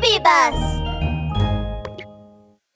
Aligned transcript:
Baby 0.00 0.18
Bus! 0.24 0.80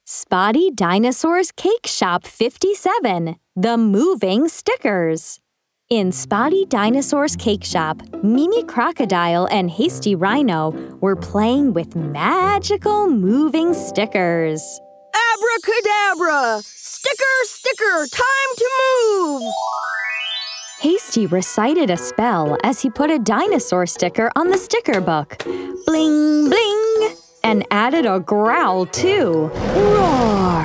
Spotty 0.05 0.71
Dinosaur's 0.71 1.53
Cake 1.53 1.87
Shop 1.87 2.27
57 2.27 3.37
The 3.57 3.79
Moving 3.79 4.49
Stickers. 4.49 5.41
In 5.89 6.13
Spotty 6.13 6.67
Dinosaur's 6.67 7.35
Cake 7.37 7.65
Shop, 7.65 8.03
Mimi 8.23 8.63
Crocodile 8.65 9.47
and 9.51 9.71
Hasty 9.71 10.15
Rhino 10.15 10.73
were 11.01 11.17
playing 11.17 11.73
with 11.73 11.97
magical 11.97 13.09
moving 13.09 13.73
stickers. 13.73 14.63
Abracadabra! 15.15 16.61
Sticker, 16.63 17.37
sticker, 17.45 18.07
time 18.13 18.57
to 18.57 18.71
move! 19.17 19.53
Hasty 20.81 21.27
recited 21.27 21.89
a 21.89 21.97
spell 21.97 22.59
as 22.63 22.83
he 22.83 22.91
put 22.91 23.11
a 23.11 23.19
dinosaur 23.19 23.87
sticker 23.87 24.31
on 24.37 24.51
the 24.51 24.59
sticker 24.59 25.01
book. 25.01 25.39
Bling, 25.39 25.85
bling! 25.87 26.34
And 27.45 27.67
added 27.71 28.07
a 28.07 28.21
growl 28.21 28.87
too. 28.87 29.51
Roar! 29.77 30.63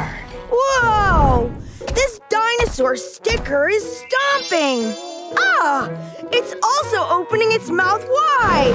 Whoa! 0.49 1.53
This 1.93 2.21
dinosaur 2.29 2.95
sticker 2.95 3.67
is 3.67 3.83
stomping! 3.83 4.95
Ah! 5.37 5.89
It's 6.31 6.55
also 6.63 7.13
opening 7.13 7.51
its 7.51 7.69
mouth 7.69 8.07
wide! 8.07 8.73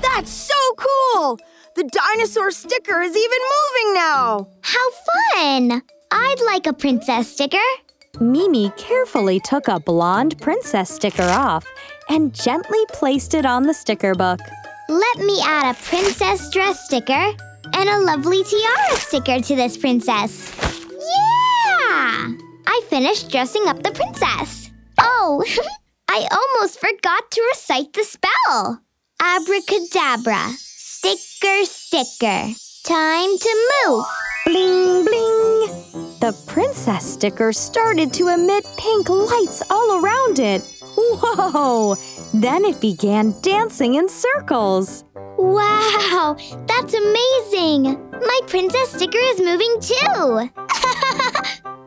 That's 0.00 0.30
so 0.30 0.54
cool! 0.76 1.38
The 1.74 1.82
dinosaur 1.82 2.52
sticker 2.52 3.02
is 3.02 3.16
even 3.16 3.38
moving 3.56 3.94
now! 3.94 4.48
How 4.62 4.90
fun! 5.34 5.82
I'd 6.12 6.40
like 6.46 6.68
a 6.68 6.72
princess 6.72 7.32
sticker. 7.32 7.58
Mimi 8.20 8.70
carefully 8.76 9.40
took 9.40 9.66
a 9.66 9.80
blonde 9.80 10.40
princess 10.40 10.90
sticker 10.90 11.28
off 11.28 11.66
and 12.08 12.32
gently 12.32 12.84
placed 12.92 13.34
it 13.34 13.44
on 13.44 13.64
the 13.64 13.74
sticker 13.74 14.14
book. 14.14 14.38
Let 14.90 15.18
me 15.18 15.40
add 15.44 15.70
a 15.70 15.78
princess 15.84 16.50
dress 16.50 16.86
sticker 16.86 17.12
and 17.12 17.88
a 17.88 18.00
lovely 18.00 18.42
tiara 18.42 18.96
sticker 18.96 19.38
to 19.38 19.54
this 19.54 19.76
princess. 19.76 20.52
Yeah! 20.90 22.32
I 22.66 22.82
finished 22.88 23.30
dressing 23.30 23.68
up 23.68 23.84
the 23.84 23.92
princess. 23.92 24.72
Oh, 24.98 25.44
I 26.08 26.26
almost 26.32 26.80
forgot 26.80 27.30
to 27.30 27.40
recite 27.52 27.92
the 27.92 28.02
spell. 28.02 28.82
Abracadabra. 29.22 30.54
Sticker, 30.56 31.64
sticker. 31.66 32.50
Time 32.82 33.38
to 33.38 33.68
move. 33.86 34.04
Bling, 34.46 35.04
bling! 35.04 36.18
The 36.18 36.36
princess 36.48 37.12
sticker 37.12 37.52
started 37.52 38.12
to 38.14 38.26
emit 38.26 38.66
pink 38.76 39.08
lights 39.08 39.62
all 39.70 40.02
around 40.02 40.40
it. 40.40 40.62
Whoa! 40.96 41.94
Then 42.32 42.64
it 42.64 42.80
began 42.80 43.34
dancing 43.42 43.94
in 43.94 44.08
circles. 44.08 45.04
Wow, 45.36 46.36
that's 46.66 46.94
amazing! 46.94 47.82
My 48.12 48.40
princess 48.46 48.90
sticker 48.90 49.18
is 49.18 49.40
moving 49.40 49.80
too! 49.80 50.50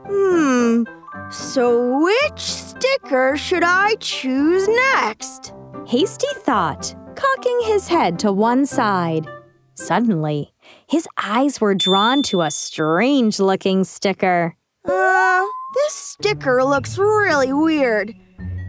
Hmm, 0.06 0.84
so 1.32 2.04
which 2.04 2.40
sticker 2.40 3.38
should 3.38 3.64
I 3.64 3.96
choose 4.00 4.68
next? 4.68 5.54
Hasty 5.88 6.28
thought, 6.38 6.94
cocking 7.16 7.60
his 7.64 7.88
head 7.88 8.20
to 8.20 8.32
one 8.32 8.66
side. 8.66 9.28
Suddenly, 9.76 10.54
his 10.88 11.08
eyes 11.18 11.62
were 11.62 11.74
drawn 11.74 12.22
to 12.24 12.42
a 12.42 12.52
strange 12.52 13.40
looking 13.40 13.84
sticker. 13.86 14.56
Uh, 14.86 15.44
this 15.74 15.94
sticker 15.94 16.64
looks 16.64 16.98
really 16.98 17.54
weird. 17.54 18.14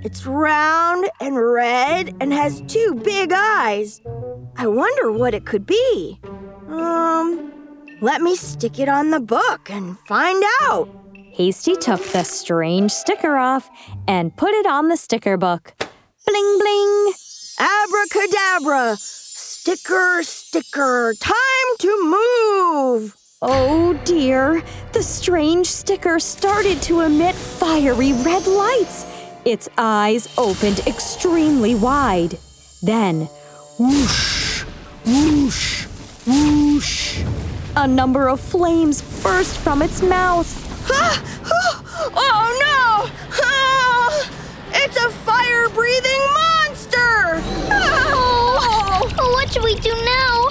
It's 0.05 0.27
round 0.27 1.09
and 1.19 1.35
red 1.35 2.15
and 2.21 2.31
has 2.31 2.61
two 2.69 3.01
big 3.03 3.33
eyes. 3.33 4.03
I 4.55 4.67
wonder 4.67 5.11
what 5.11 5.33
it 5.33 5.47
could 5.47 5.65
be. 5.65 6.21
Um, 6.69 7.51
let 8.03 8.21
me 8.21 8.37
stick 8.37 8.79
it 8.79 8.91
on 8.91 9.11
the 9.11 9.21
book 9.21 9.71
and 9.71 9.99
find 10.01 10.45
out. 10.61 10.91
Hasty 11.33 11.75
took 11.77 12.05
the 12.09 12.23
strange 12.23 12.93
sticker 12.93 13.39
off 13.39 13.71
and 14.07 14.37
put 14.37 14.53
it 14.53 14.67
on 14.67 14.89
the 14.89 14.99
sticker 14.99 15.39
book. 15.39 15.73
Bling 16.27 16.59
bling! 16.59 17.13
Abracadabra! 17.59 18.97
Sticker, 18.99 20.23
sticker, 20.23 21.15
time 21.19 21.77
to 21.79 22.05
move! 22.05 23.17
Oh 23.41 23.99
dear, 24.05 24.63
the 24.93 25.03
strange 25.03 25.67
sticker 25.67 26.19
started 26.19 26.83
to 26.83 27.01
emit 27.01 27.35
fiery 27.35 28.13
red 28.13 28.47
lights. 28.47 29.07
Its 29.45 29.69
eyes 29.77 30.27
opened 30.39 30.81
extremely 30.87 31.75
wide. 31.75 32.39
Then, 32.83 33.29
whoosh, 33.79 34.63
whoosh, 35.05 35.85
whoosh. 36.27 37.23
A 37.77 37.87
number 37.87 38.29
of 38.29 38.41
flames 38.41 39.03
burst 39.23 39.59
from 39.59 39.83
its 39.83 40.01
mouth. 40.01 40.49
oh 42.17 42.49
no! 42.65 43.11
It's 44.77 44.97
a 44.97 45.11
fire 45.11 45.69
breathing 45.69 46.21
monster! 46.33 47.43
Oh, 47.71 49.11
what 49.33 49.53
should 49.53 49.63
we 49.63 49.75
do 49.77 49.93
now? 50.05 50.49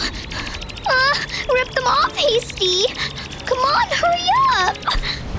Uh, 0.85 1.15
rip 1.51 1.69
them 1.71 1.85
off, 1.85 2.15
Hasty! 2.15 2.85
Come 3.45 3.57
on, 3.59 3.87
hurry 3.89 4.27
up! 4.57 4.77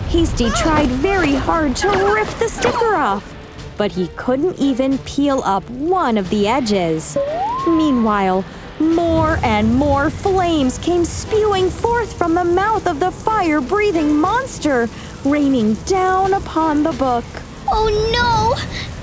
Hasty 0.09 0.50
tried 0.50 0.88
very 0.88 1.34
hard 1.34 1.76
to 1.76 1.88
rip 1.88 2.28
the 2.38 2.48
sticker 2.48 2.94
off, 2.94 3.34
but 3.77 3.93
he 3.93 4.09
couldn't 4.17 4.59
even 4.59 4.99
peel 4.99 5.43
up 5.45 5.69
one 5.71 6.19
of 6.19 6.31
the 6.31 6.47
edges. 6.49 7.17
Meanwhile, 7.67 8.45
more 8.81 9.39
and 9.43 9.75
more 9.75 10.11
flames 10.11 10.79
came 10.79 11.05
spewing 11.05 11.71
forth 11.71 12.17
from 12.17 12.35
the 12.35 12.45
mouth 12.45 12.87
of 12.87 13.01
the 13.01 13.11
fire 13.11 13.61
breathing 13.61 14.17
monster, 14.17 14.89
raining 15.25 15.75
down 15.85 16.35
upon 16.35 16.83
the 16.83 16.93
book. 16.93 17.25
Oh 17.69 17.89
no! 18.12 18.55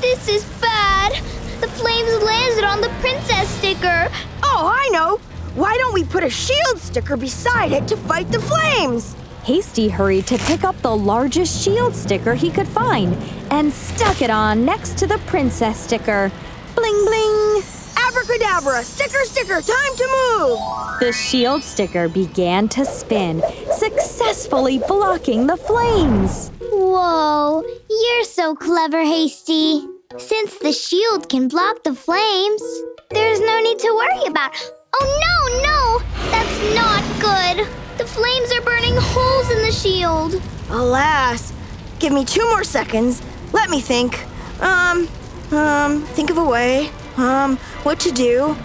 This 0.02 0.28
is 0.28 0.44
bad! 0.60 1.14
The 1.62 1.68
flames 1.68 2.24
landed 2.24 2.64
on 2.64 2.82
the 2.82 2.90
princess 3.00 3.50
sticker! 3.50 4.10
Oh, 4.44 4.72
I 4.74 4.90
know! 4.92 5.18
Why 5.56 5.78
don't 5.78 5.94
we 5.94 6.04
put 6.04 6.24
a 6.24 6.30
shield 6.30 6.80
sticker 6.80 7.18
beside 7.18 7.72
it 7.72 7.88
to 7.90 7.98
fight 7.98 8.32
the 8.32 8.40
flames? 8.40 9.16
Hasty 9.44 9.90
hurried 9.90 10.28
to 10.28 10.38
pick 10.38 10.64
up 10.64 10.80
the 10.82 10.96
largest 10.96 11.64
shield 11.64 11.96
sticker 11.96 12.36
he 12.36 12.52
could 12.52 12.68
find 12.68 13.16
and 13.50 13.74
stuck 13.74 14.22
it 14.22 14.30
on 14.30 14.64
next 14.64 15.00
to 15.00 15.08
the 15.08 15.18
princess 15.26 15.80
sticker. 15.80 16.32
Bling 16.76 17.06
bling! 17.06 17.64
Abracadabra! 18.08 18.84
Sticker, 18.84 19.24
sticker, 19.26 19.62
time 19.62 19.96
to 19.98 20.38
move! 20.38 20.60
The 21.00 21.12
shield 21.12 21.64
sticker 21.64 22.08
began 22.08 22.70
to 22.70 22.86
spin, 22.86 23.42
successfully 23.72 24.78
blocking 24.78 25.48
the 25.48 25.58
flames. 25.58 26.52
Whoa, 26.72 27.64
you're 27.90 28.24
so 28.26 28.56
clever, 28.56 29.02
Hasty. 29.02 29.88
Since 30.20 30.60
the 30.60 30.72
shield 30.72 31.30
can 31.30 31.48
block 31.48 31.84
the 31.84 31.96
flames, 31.96 32.62
there's 33.10 33.40
no 33.40 33.60
need 33.60 33.80
to 33.80 33.94
worry 33.96 34.28
about. 34.28 34.54
Oh 34.94 35.08
no, 35.26 35.62
no! 35.64 36.30
That's 36.30 36.76
not 36.76 37.22
good! 37.22 37.81
The 38.12 38.18
flames 38.18 38.52
are 38.52 38.62
burning 38.62 38.96
holes 38.98 39.50
in 39.52 39.62
the 39.62 39.72
shield. 39.72 40.42
Alas, 40.70 41.54
give 41.98 42.12
me 42.12 42.26
two 42.26 42.44
more 42.50 42.66
seconds. 42.66 43.22
Let 43.54 43.70
me 43.70 43.80
think. 43.80 44.26
Um, 44.62 45.08
um, 45.52 46.02
think 46.02 46.30
of 46.30 46.38
a 46.38 46.44
way. 46.44 46.90
Um, 47.16 47.56
what 47.84 48.02
to 48.02 48.12
do. 48.12 48.58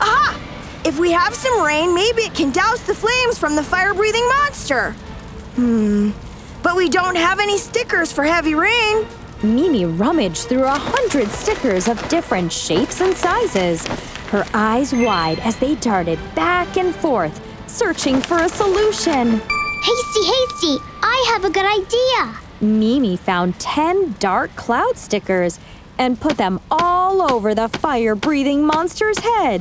Aha! 0.00 0.40
If 0.86 0.98
we 0.98 1.12
have 1.12 1.34
some 1.34 1.62
rain, 1.62 1.94
maybe 1.94 2.22
it 2.22 2.34
can 2.34 2.52
douse 2.52 2.86
the 2.86 2.94
flames 2.94 3.38
from 3.38 3.54
the 3.54 3.62
fire 3.62 3.92
breathing 3.92 4.26
monster. 4.28 4.92
Hmm, 5.56 6.12
but 6.62 6.74
we 6.74 6.88
don't 6.88 7.16
have 7.16 7.38
any 7.38 7.58
stickers 7.58 8.10
for 8.10 8.24
heavy 8.24 8.54
rain. 8.54 9.06
Mimi 9.42 9.84
rummaged 9.84 10.48
through 10.48 10.64
a 10.64 10.70
hundred 10.70 11.28
stickers 11.28 11.86
of 11.86 12.08
different 12.08 12.50
shapes 12.50 13.02
and 13.02 13.14
sizes, 13.14 13.86
her 14.28 14.46
eyes 14.54 14.94
wide 14.94 15.38
as 15.40 15.56
they 15.56 15.74
darted 15.74 16.18
back 16.34 16.78
and 16.78 16.94
forth, 16.94 17.45
searching 17.76 18.22
for 18.22 18.38
a 18.38 18.48
solution. 18.48 19.38
Hasty, 19.38 20.24
hasty! 20.24 20.78
I 21.02 21.30
have 21.32 21.44
a 21.44 21.50
good 21.50 21.66
idea! 21.66 22.40
Mimi 22.62 23.18
found 23.18 23.60
10 23.60 24.16
dark 24.18 24.56
cloud 24.56 24.96
stickers 24.96 25.60
and 25.98 26.18
put 26.18 26.38
them 26.38 26.58
all 26.70 27.30
over 27.30 27.54
the 27.54 27.68
fire 27.68 28.14
breathing 28.14 28.64
monster's 28.64 29.18
head. 29.18 29.60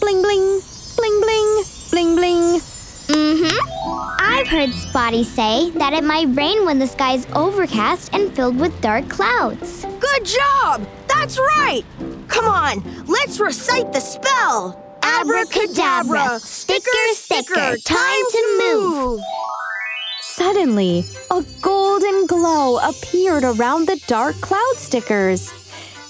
Bling, 0.00 0.22
bling, 0.22 0.60
bling, 0.96 1.20
bling, 1.20 1.64
bling, 1.90 2.14
bling. 2.14 2.60
Mm 3.08 3.42
hmm. 3.42 4.20
I've 4.20 4.46
heard 4.46 4.70
Spotty 4.70 5.24
say 5.24 5.70
that 5.70 5.92
it 5.94 6.04
might 6.04 6.28
rain 6.36 6.64
when 6.64 6.78
the 6.78 6.86
sky's 6.86 7.26
overcast 7.34 8.14
and 8.14 8.32
filled 8.36 8.60
with 8.60 8.80
dark 8.80 9.08
clouds. 9.08 9.84
Good 9.98 10.24
job! 10.24 10.86
That's 11.08 11.40
right! 11.40 11.82
Come 12.28 12.44
on, 12.44 12.84
let's 13.06 13.40
recite 13.40 13.92
the 13.92 14.00
spell! 14.00 14.87
Abracadabra! 15.02 16.38
Sticker, 16.40 16.88
sticker, 17.12 17.76
time 17.84 18.24
to 18.30 18.60
move! 18.62 19.20
Suddenly, 20.20 21.04
a 21.30 21.44
golden 21.60 22.26
glow 22.26 22.78
appeared 22.78 23.44
around 23.44 23.86
the 23.86 24.00
dark 24.06 24.36
cloud 24.40 24.74
stickers. 24.76 25.52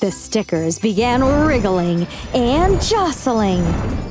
The 0.01 0.11
stickers 0.11 0.79
began 0.79 1.25
wriggling 1.25 2.07
and 2.35 2.81
jostling. 2.81 3.63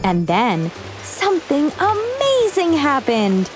And 0.04 0.28
then, 0.28 0.72
something 1.04 1.72
amazing 1.80 2.74
happened. 2.74 3.50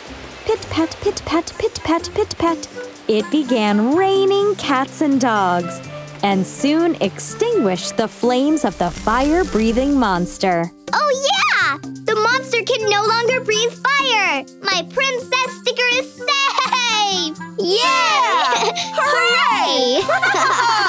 Pit 0.45 0.65
pat, 0.69 0.95
pit 1.01 1.21
pat, 1.25 1.53
pit 1.57 1.79
pat, 1.83 2.09
pit 2.13 2.35
pat. 2.38 2.68
It 3.07 3.29
began 3.31 3.95
raining 3.95 4.56
cats 4.56 5.01
and 5.01 5.19
dogs 5.19 5.81
and 6.23 6.45
soon 6.45 6.95
extinguished 7.01 7.97
the 7.97 8.07
flames 8.07 8.65
of 8.65 8.77
the 8.77 8.89
fire 8.89 9.44
breathing 9.45 9.97
monster. 9.97 10.71
Oh, 10.94 11.27
yeah! 11.29 11.77
The 11.77 12.15
monster 12.15 12.63
can 12.63 12.89
no 12.89 13.03
longer 13.03 13.41
breathe 13.44 13.73
fire! 13.73 14.44
My 14.62 14.83
princess 14.89 15.51
sticker 15.62 15.89
is 15.94 16.13
safe! 16.13 17.38
Yeah! 17.59 18.71
Hooray! 18.97 20.01
Hooray! 20.03 20.77